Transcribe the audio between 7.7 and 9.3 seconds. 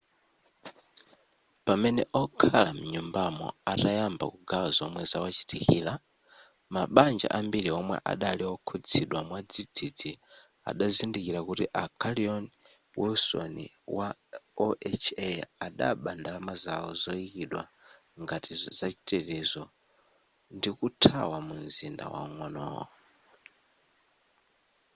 omwe adali okhuzidwa